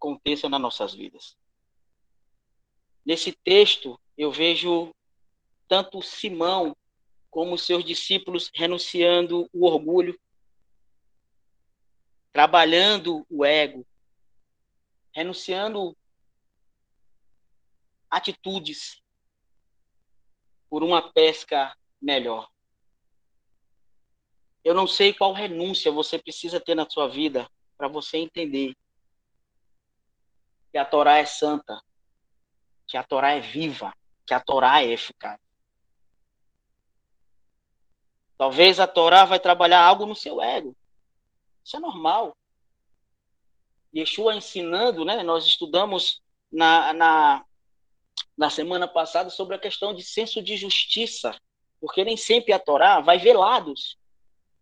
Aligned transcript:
aconteça 0.00 0.48
nas 0.48 0.60
nossas 0.60 0.94
vidas. 0.94 1.36
Nesse 3.04 3.32
texto, 3.32 4.00
eu 4.16 4.32
vejo 4.32 4.94
tanto 5.68 6.00
Simão 6.00 6.74
como 7.30 7.58
seus 7.58 7.84
discípulos 7.84 8.50
renunciando 8.54 9.48
o 9.52 9.66
orgulho, 9.66 10.18
trabalhando 12.32 13.26
o 13.28 13.44
ego, 13.44 13.86
renunciando 15.12 15.96
atitudes 18.10 19.02
por 20.68 20.82
uma 20.82 21.12
pesca 21.12 21.76
melhor. 22.00 22.48
Eu 24.64 24.74
não 24.74 24.86
sei 24.86 25.12
qual 25.12 25.32
renúncia 25.32 25.92
você 25.92 26.18
precisa 26.18 26.60
ter 26.60 26.74
na 26.74 26.88
sua 26.88 27.08
vida 27.08 27.50
para 27.76 27.88
você 27.88 28.18
entender 28.18 28.76
que 30.70 30.78
a 30.78 30.84
Torá 30.84 31.18
é 31.18 31.24
santa, 31.24 31.80
que 32.86 32.96
a 32.96 33.02
Torá 33.02 33.32
é 33.32 33.40
viva, 33.40 33.92
que 34.26 34.34
a 34.34 34.40
Torá 34.40 34.82
é 34.82 34.88
eficaz. 34.88 35.38
Talvez 38.38 38.80
a 38.80 38.86
Torá 38.86 39.24
vai 39.24 39.38
trabalhar 39.38 39.84
algo 39.84 40.06
no 40.06 40.14
seu 40.14 40.40
ego. 40.40 40.74
Isso 41.64 41.76
é 41.76 41.80
normal. 41.80 42.36
Yeshua 43.94 44.34
ensinando, 44.34 45.04
né? 45.04 45.22
Nós 45.22 45.44
estudamos 45.44 46.22
na, 46.50 46.92
na, 46.92 47.44
na 48.36 48.48
semana 48.48 48.88
passada 48.88 49.28
sobre 49.30 49.56
a 49.56 49.58
questão 49.58 49.92
de 49.92 50.02
senso 50.02 50.42
de 50.42 50.56
justiça, 50.56 51.38
porque 51.80 52.04
nem 52.04 52.16
sempre 52.16 52.52
a 52.52 52.58
Torá 52.58 53.00
vai 53.00 53.18
ver 53.18 53.36
lados. 53.36 53.98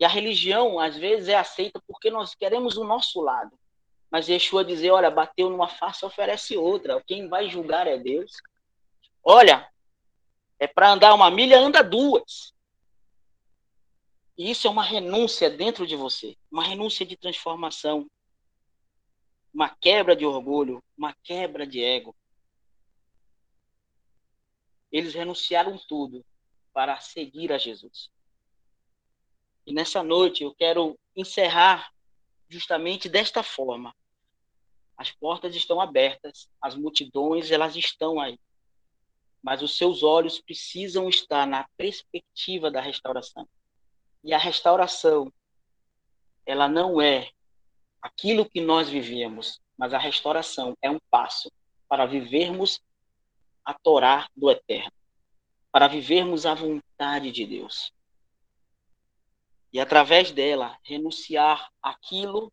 E 0.00 0.04
a 0.04 0.08
religião, 0.08 0.78
às 0.78 0.96
vezes, 0.96 1.28
é 1.28 1.36
aceita 1.36 1.80
porque 1.86 2.10
nós 2.10 2.34
queremos 2.34 2.76
o 2.76 2.84
nosso 2.84 3.20
lado. 3.20 3.58
Mas 4.10 4.28
Yeshua 4.28 4.64
dizer, 4.64 4.90
olha, 4.90 5.10
bateu 5.10 5.50
numa 5.50 5.68
face, 5.68 6.04
oferece 6.04 6.56
outra. 6.56 7.02
Quem 7.06 7.28
vai 7.28 7.48
julgar 7.48 7.86
é 7.86 7.98
Deus. 7.98 8.32
Olha, 9.22 9.70
é 10.58 10.66
para 10.66 10.90
andar 10.90 11.14
uma 11.14 11.30
milha, 11.30 11.60
anda 11.60 11.82
duas. 11.82 12.54
E 14.36 14.50
isso 14.50 14.66
é 14.66 14.70
uma 14.70 14.84
renúncia 14.84 15.50
dentro 15.50 15.86
de 15.86 15.96
você, 15.96 16.36
uma 16.50 16.62
renúncia 16.64 17.04
de 17.04 17.16
transformação, 17.16 18.08
uma 19.52 19.68
quebra 19.68 20.14
de 20.14 20.24
orgulho, 20.24 20.82
uma 20.96 21.12
quebra 21.24 21.66
de 21.66 21.82
ego. 21.82 22.14
Eles 24.90 25.12
renunciaram 25.12 25.76
tudo 25.88 26.24
para 26.72 27.00
seguir 27.00 27.52
a 27.52 27.58
Jesus. 27.58 28.10
E 29.66 29.72
nessa 29.72 30.02
noite 30.02 30.44
eu 30.44 30.54
quero 30.54 30.98
encerrar 31.14 31.92
justamente 32.48 33.08
desta 33.08 33.42
forma. 33.42 33.94
As 34.96 35.10
portas 35.10 35.54
estão 35.54 35.80
abertas, 35.80 36.48
as 36.60 36.74
multidões 36.74 37.50
elas 37.50 37.76
estão 37.76 38.18
aí. 38.18 38.38
Mas 39.42 39.62
os 39.62 39.76
seus 39.76 40.02
olhos 40.02 40.40
precisam 40.40 41.08
estar 41.08 41.46
na 41.46 41.68
perspectiva 41.76 42.70
da 42.70 42.80
restauração. 42.80 43.48
E 44.24 44.34
a 44.34 44.38
restauração 44.38 45.32
ela 46.44 46.66
não 46.66 47.00
é 47.00 47.30
aquilo 48.00 48.48
que 48.48 48.60
nós 48.60 48.88
vivíamos, 48.88 49.60
mas 49.76 49.92
a 49.92 49.98
restauração 49.98 50.76
é 50.82 50.90
um 50.90 50.98
passo 51.10 51.52
para 51.88 52.06
vivermos 52.06 52.80
a 53.64 53.74
Torá 53.74 54.28
do 54.34 54.50
eterno, 54.50 54.92
para 55.70 55.86
vivermos 55.86 56.46
a 56.46 56.54
vontade 56.54 57.30
de 57.30 57.46
Deus 57.46 57.92
e 59.72 59.78
através 59.78 60.30
dela 60.30 60.78
renunciar 60.82 61.70
aquilo 61.82 62.52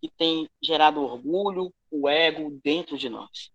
que 0.00 0.08
tem 0.08 0.48
gerado 0.60 1.00
orgulho, 1.00 1.72
o 1.90 2.08
ego 2.08 2.58
dentro 2.64 2.96
de 2.96 3.08
nós. 3.08 3.52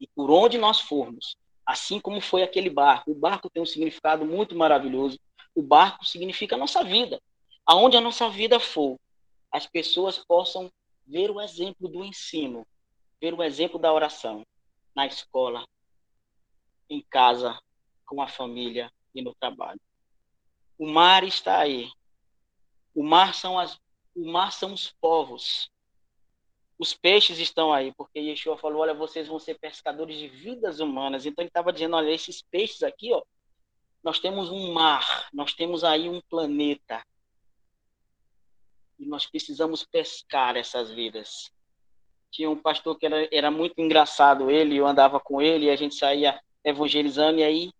E 0.00 0.06
por 0.08 0.30
onde 0.30 0.56
nós 0.58 0.80
formos, 0.80 1.36
assim 1.64 2.00
como 2.00 2.20
foi 2.20 2.42
aquele 2.42 2.70
barco, 2.70 3.12
o 3.12 3.14
barco 3.14 3.50
tem 3.50 3.62
um 3.62 3.66
significado 3.66 4.24
muito 4.24 4.56
maravilhoso. 4.56 5.18
O 5.54 5.62
barco 5.62 6.04
significa 6.04 6.56
a 6.56 6.58
nossa 6.58 6.82
vida. 6.82 7.20
Aonde 7.66 7.96
a 7.96 8.00
nossa 8.00 8.28
vida 8.28 8.58
for, 8.58 8.98
as 9.52 9.66
pessoas 9.66 10.18
possam 10.18 10.70
ver 11.06 11.30
o 11.30 11.40
exemplo 11.40 11.88
do 11.88 12.04
ensino, 12.04 12.66
ver 13.20 13.34
o 13.34 13.42
exemplo 13.42 13.78
da 13.78 13.92
oração 13.92 14.44
na 14.94 15.06
escola, 15.06 15.64
em 16.88 17.02
casa, 17.02 17.56
com 18.06 18.20
a 18.20 18.26
família 18.26 18.90
e 19.14 19.22
no 19.22 19.34
trabalho. 19.34 19.80
O 20.80 20.86
mar 20.86 21.24
está 21.24 21.58
aí. 21.58 21.92
O 22.94 23.02
mar 23.02 23.34
são 23.34 23.58
as 23.58 23.78
o 24.16 24.32
mar 24.32 24.50
são 24.50 24.72
os 24.72 24.90
povos. 24.98 25.70
Os 26.78 26.94
peixes 26.94 27.38
estão 27.38 27.70
aí, 27.70 27.92
porque 27.92 28.18
Yeshua 28.18 28.56
falou: 28.56 28.80
olha, 28.80 28.94
vocês 28.94 29.28
vão 29.28 29.38
ser 29.38 29.58
pescadores 29.58 30.16
de 30.16 30.26
vidas 30.26 30.80
humanas. 30.80 31.26
Então 31.26 31.42
ele 31.42 31.50
estava 31.50 31.70
dizendo: 31.70 31.96
olha, 31.96 32.10
esses 32.10 32.40
peixes 32.40 32.82
aqui, 32.82 33.12
ó, 33.12 33.22
nós 34.02 34.20
temos 34.20 34.48
um 34.48 34.72
mar, 34.72 35.28
nós 35.34 35.52
temos 35.52 35.84
aí 35.84 36.08
um 36.08 36.22
planeta. 36.30 37.04
E 38.98 39.04
nós 39.04 39.26
precisamos 39.26 39.84
pescar 39.84 40.56
essas 40.56 40.90
vidas. 40.90 41.52
Tinha 42.30 42.48
um 42.48 42.56
pastor 42.56 42.98
que 42.98 43.04
era, 43.04 43.28
era 43.30 43.50
muito 43.50 43.78
engraçado, 43.78 44.50
ele, 44.50 44.76
eu 44.76 44.86
andava 44.86 45.20
com 45.20 45.42
ele, 45.42 45.66
e 45.66 45.70
a 45.70 45.76
gente 45.76 45.94
saía 45.94 46.40
evangelizando, 46.64 47.40
e 47.40 47.42
aí 47.42 47.70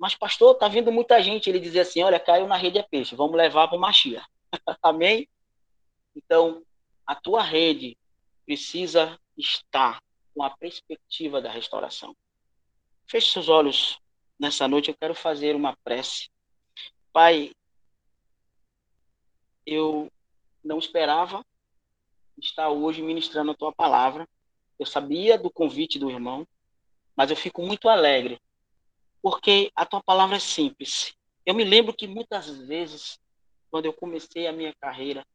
mas, 0.00 0.14
pastor, 0.14 0.54
tá 0.54 0.66
vindo 0.66 0.90
muita 0.90 1.22
gente. 1.22 1.50
Ele 1.50 1.60
dizia 1.60 1.82
assim: 1.82 2.02
olha, 2.02 2.18
caiu 2.18 2.48
na 2.48 2.56
rede 2.56 2.78
é 2.78 2.82
peixe, 2.82 3.14
vamos 3.14 3.36
levar 3.36 3.68
para 3.68 3.76
o 3.76 3.80
Machia. 3.80 4.24
Amém? 4.82 5.28
Então, 6.16 6.64
a 7.06 7.14
tua 7.14 7.42
rede 7.42 7.98
precisa 8.46 9.20
estar 9.36 10.02
com 10.34 10.42
a 10.42 10.48
perspectiva 10.56 11.42
da 11.42 11.50
restauração. 11.50 12.16
Feche 13.06 13.30
seus 13.30 13.50
olhos 13.50 13.98
nessa 14.38 14.66
noite, 14.66 14.88
eu 14.88 14.96
quero 14.96 15.14
fazer 15.14 15.54
uma 15.54 15.76
prece. 15.84 16.30
Pai, 17.12 17.52
eu 19.66 20.10
não 20.64 20.78
esperava 20.78 21.44
estar 22.38 22.70
hoje 22.70 23.02
ministrando 23.02 23.50
a 23.50 23.54
tua 23.54 23.70
palavra. 23.70 24.26
Eu 24.78 24.86
sabia 24.86 25.36
do 25.36 25.50
convite 25.50 25.98
do 25.98 26.10
irmão, 26.10 26.48
mas 27.14 27.30
eu 27.30 27.36
fico 27.36 27.60
muito 27.60 27.86
alegre 27.86 28.40
porque 29.22 29.70
a 29.74 29.84
tua 29.84 30.02
palavra 30.02 30.36
é 30.36 30.40
simples. 30.40 31.14
Eu 31.44 31.54
me 31.54 31.64
lembro 31.64 31.94
que 31.94 32.06
muitas 32.06 32.48
vezes, 32.66 33.18
quando 33.70 33.86
eu 33.86 33.92
comecei 33.92 34.46
a 34.46 34.52
minha 34.52 34.74
carreira, 34.80 35.26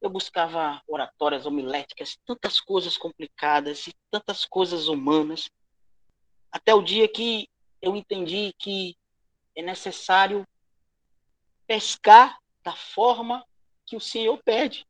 eu 0.00 0.10
buscava 0.10 0.82
oratórias 0.86 1.46
homiléticas, 1.46 2.18
tantas 2.26 2.60
coisas 2.60 2.96
complicadas 2.96 3.86
e 3.86 3.94
tantas 4.10 4.44
coisas 4.44 4.88
humanas, 4.88 5.48
até 6.52 6.74
o 6.74 6.82
dia 6.82 7.08
que 7.08 7.48
eu 7.80 7.96
entendi 7.96 8.54
que 8.58 8.96
é 9.56 9.62
necessário 9.62 10.46
pescar 11.66 12.38
da 12.62 12.72
forma 12.72 13.44
que 13.86 13.96
o 13.96 14.00
Senhor 14.00 14.38
pede, 14.44 14.86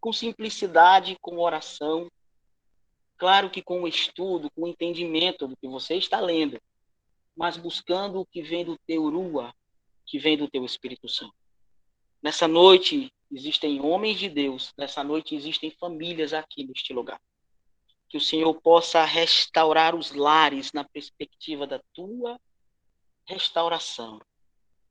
com 0.00 0.12
simplicidade, 0.12 1.16
com 1.20 1.38
oração, 1.38 2.08
claro 3.16 3.50
que 3.50 3.62
com 3.62 3.82
o 3.82 3.88
estudo, 3.88 4.50
com 4.50 4.62
o 4.62 4.68
entendimento 4.68 5.46
do 5.46 5.56
que 5.56 5.68
você 5.68 5.94
está 5.96 6.20
lendo, 6.20 6.60
mas 7.36 7.56
buscando 7.56 8.20
o 8.20 8.26
que 8.26 8.42
vem 8.42 8.64
do 8.64 8.78
teu 8.86 9.08
Rua, 9.08 9.54
que 10.06 10.18
vem 10.18 10.36
do 10.36 10.48
teu 10.48 10.64
Espírito 10.64 11.08
Santo. 11.08 11.34
Nessa 12.22 12.46
noite 12.46 13.12
existem 13.30 13.80
homens 13.80 14.18
de 14.18 14.28
Deus, 14.28 14.72
nessa 14.76 15.02
noite 15.02 15.34
existem 15.34 15.70
famílias 15.70 16.32
aqui 16.32 16.64
neste 16.64 16.92
lugar. 16.92 17.20
Que 18.08 18.16
o 18.16 18.20
Senhor 18.20 18.52
possa 18.60 19.04
restaurar 19.04 19.94
os 19.94 20.12
lares 20.12 20.72
na 20.72 20.84
perspectiva 20.84 21.66
da 21.66 21.80
tua 21.94 22.38
restauração. 23.24 24.20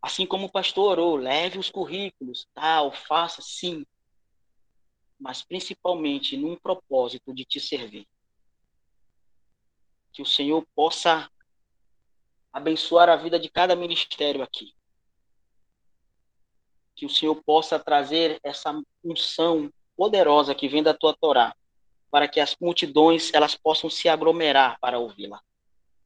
Assim 0.01 0.25
como 0.25 0.45
o 0.45 0.51
pastor 0.51 0.97
orou, 0.97 1.17
leve 1.17 1.59
os 1.59 1.69
currículos, 1.69 2.47
tal, 2.53 2.91
faça 2.91 3.41
sim, 3.41 3.85
mas 5.19 5.43
principalmente 5.43 6.37
num 6.37 6.55
propósito 6.55 7.33
de 7.33 7.43
te 7.43 7.59
servir. 7.59 8.07
Que 10.13 10.21
o 10.21 10.25
Senhor 10.25 10.65
possa 10.73 11.29
abençoar 12.51 13.09
a 13.09 13.15
vida 13.15 13.39
de 13.39 13.49
cada 13.49 13.75
ministério 13.75 14.41
aqui. 14.41 14.73
Que 16.95 17.05
o 17.05 17.09
Senhor 17.09 17.41
possa 17.43 17.79
trazer 17.79 18.39
essa 18.43 18.73
unção 19.03 19.71
poderosa 19.95 20.55
que 20.55 20.67
vem 20.67 20.83
da 20.83 20.93
tua 20.93 21.15
Torá, 21.15 21.55
para 22.11 22.27
que 22.27 22.39
as 22.39 22.55
multidões 22.59 23.33
elas 23.33 23.55
possam 23.55 23.89
se 23.89 24.09
aglomerar 24.09 24.77
para 24.79 24.99
ouvi-la. 24.99 25.41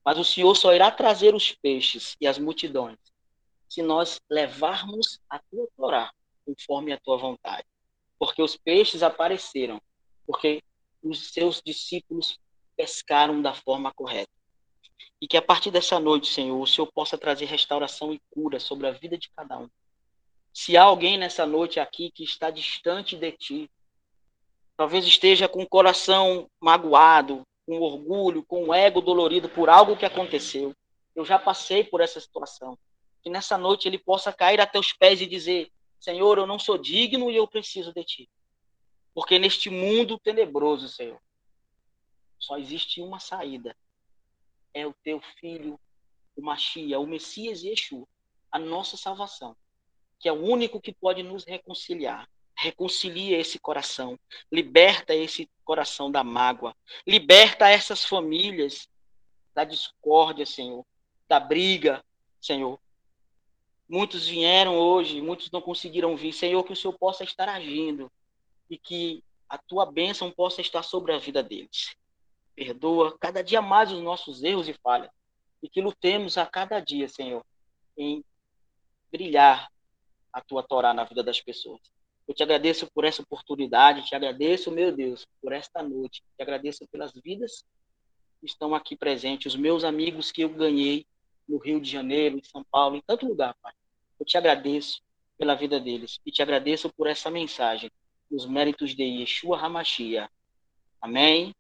Mas 0.06 0.18
o 0.18 0.24
Senhor 0.24 0.54
só 0.56 0.74
irá 0.74 0.92
trazer 0.92 1.34
os 1.34 1.52
peixes 1.52 2.16
e 2.20 2.28
as 2.28 2.38
multidões 2.38 2.98
se 3.74 3.82
nós 3.82 4.22
levarmos 4.30 5.20
a 5.28 5.40
tua 5.40 5.68
Torá 5.76 6.14
conforme 6.46 6.94
a 6.94 7.00
tua 7.00 7.18
vontade. 7.18 7.66
Porque 8.20 8.40
os 8.40 8.56
peixes 8.56 9.02
apareceram, 9.02 9.82
porque 10.28 10.62
os 11.02 11.34
seus 11.34 11.60
discípulos 11.66 12.38
pescaram 12.78 13.42
da 13.42 13.54
forma 13.54 13.92
correta. 13.92 14.33
E 15.24 15.28
que 15.28 15.38
a 15.38 15.42
partir 15.42 15.72
dessa 15.72 16.02
noite, 16.02 16.28
Senhor, 16.28 16.60
o 16.60 16.68
Senhor 16.68 16.86
possa 16.88 17.18
trazer 17.18 17.46
restauração 17.46 18.12
e 18.12 18.22
cura 18.30 18.60
sobre 18.60 18.88
a 18.88 18.92
vida 18.92 19.18
de 19.18 19.30
cada 19.30 19.58
um. 19.58 19.70
Se 20.54 20.76
há 20.76 20.84
alguém 20.84 21.18
nessa 21.18 21.46
noite 21.46 21.80
aqui 21.80 22.12
que 22.12 22.26
está 22.26 22.50
distante 22.50 23.16
de 23.16 23.32
ti, 23.32 23.72
talvez 24.76 25.06
esteja 25.06 25.48
com 25.48 25.64
o 25.64 25.70
coração 25.70 26.52
magoado, 26.60 27.42
com 27.66 27.80
orgulho, 27.80 28.44
com 28.44 28.66
o 28.66 28.74
ego 28.74 29.00
dolorido 29.00 29.48
por 29.48 29.70
algo 29.70 29.96
que 29.96 30.06
aconteceu. 30.06 30.76
Eu 31.16 31.24
já 31.24 31.40
passei 31.40 31.86
por 31.86 32.02
essa 32.02 32.20
situação. 32.20 32.78
Que 33.22 33.30
nessa 33.30 33.58
noite 33.58 33.88
ele 33.88 33.98
possa 33.98 34.34
cair 34.34 34.60
a 34.60 34.68
teus 34.68 34.92
pés 34.92 35.22
e 35.22 35.26
dizer: 35.26 35.72
Senhor, 36.02 36.38
eu 36.38 36.46
não 36.46 36.60
sou 36.60 36.78
digno 36.78 37.32
e 37.32 37.38
eu 37.38 37.48
preciso 37.48 37.94
de 37.94 38.04
ti. 38.04 38.30
Porque 39.14 39.40
neste 39.40 39.70
mundo 39.70 40.20
tenebroso, 40.20 40.90
Senhor, 40.90 41.22
só 42.38 42.58
existe 42.58 43.00
uma 43.02 43.22
saída. 43.22 43.74
É 44.74 44.86
o 44.88 44.94
teu 45.04 45.22
filho, 45.40 45.80
o 46.36 46.42
Machia, 46.42 47.00
o 47.00 47.08
Messias 47.08 47.64
e 47.64 47.70
Yeshua, 47.70 48.08
a 48.52 48.60
nossa 48.60 48.98
salvação, 48.98 49.56
que 50.20 50.28
é 50.28 50.32
o 50.32 50.44
único 50.44 50.82
que 50.82 50.94
pode 50.94 51.24
nos 51.24 51.44
reconciliar. 51.44 52.30
Reconcilia 52.56 53.38
esse 53.40 53.58
coração, 53.60 54.18
liberta 54.52 55.14
esse 55.14 55.50
coração 55.66 56.12
da 56.12 56.24
mágoa, 56.24 56.76
liberta 57.06 57.68
essas 57.68 58.06
famílias 58.06 58.88
da 59.54 59.64
discórdia, 59.64 60.46
Senhor, 60.46 60.86
da 61.28 61.40
briga, 61.40 62.04
Senhor. 62.40 62.80
Muitos 63.90 64.28
vieram 64.28 64.78
hoje, 64.78 65.22
muitos 65.22 65.52
não 65.52 65.62
conseguiram 65.62 66.16
vir. 66.16 66.34
Senhor, 66.34 66.64
que 66.64 66.74
o 66.74 66.76
Senhor 66.76 66.98
possa 66.98 67.24
estar 67.24 67.50
agindo 67.50 68.12
e 68.70 68.78
que 68.78 69.24
a 69.50 69.58
tua 69.58 69.86
bênção 69.86 70.32
possa 70.32 70.62
estar 70.62 70.84
sobre 70.84 71.14
a 71.14 71.18
vida 71.18 71.44
deles. 71.44 71.96
Perdoa 72.56 73.18
cada 73.20 73.44
dia 73.44 73.62
mais 73.62 73.92
os 73.92 74.02
nossos 74.02 74.44
erros 74.44 74.68
e 74.68 74.74
falhas 74.74 75.10
e 75.62 75.70
que 75.70 75.82
lutemos 75.82 76.38
a 76.38 76.46
cada 76.46 76.80
dia, 76.82 77.08
Senhor, 77.08 77.44
em 77.98 78.24
brilhar 79.12 79.72
a 80.32 80.42
tua 80.42 80.62
Torá 80.62 80.94
na 80.94 81.06
vida 81.06 81.24
das 81.24 81.40
pessoas. 81.40 81.80
Eu 82.28 82.34
te 82.34 82.44
agradeço 82.44 82.90
por 82.94 83.06
essa 83.06 83.22
oportunidade, 83.22 84.06
te 84.06 84.16
agradeço, 84.16 84.72
meu 84.72 84.92
Deus, 84.92 85.26
por 85.42 85.54
esta 85.54 85.82
noite, 85.82 86.22
te 86.36 86.42
agradeço 86.42 86.88
pelas 86.88 87.14
vidas 87.14 87.64
que 88.40 88.46
estão 88.46 88.76
aqui 88.76 88.96
presentes, 88.96 89.54
os 89.54 89.60
meus 89.60 89.84
amigos 89.84 90.32
que 90.32 90.42
eu 90.42 90.50
ganhei 90.50 91.06
no 91.48 91.58
Rio 91.58 91.80
de 91.80 91.90
Janeiro, 91.90 92.38
em 92.38 92.44
São 92.44 92.64
Paulo, 92.64 92.96
em 92.96 93.02
tanto 93.02 93.26
lugar, 93.26 93.56
Pai. 93.62 93.74
Eu 94.20 94.26
te 94.26 94.38
agradeço 94.38 95.02
pela 95.38 95.56
vida 95.56 95.80
deles 95.80 96.20
e 96.26 96.32
te 96.32 96.42
agradeço 96.42 96.92
por 96.94 97.08
essa 97.08 97.30
mensagem, 97.30 97.92
os 98.30 98.46
méritos 98.46 98.96
de 98.96 99.04
Yeshua 99.04 99.60
Hamashia. 99.60 100.30
Amém, 101.02 101.54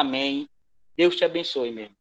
amém. 0.00 0.48
Deus 0.96 1.16
te 1.16 1.24
abençoe, 1.24 1.70
meu. 1.70 1.97